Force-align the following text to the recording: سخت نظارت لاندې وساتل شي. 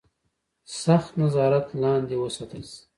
سخت 0.83 1.11
نظارت 1.23 1.67
لاندې 1.81 2.15
وساتل 2.23 2.63
شي. 2.71 2.79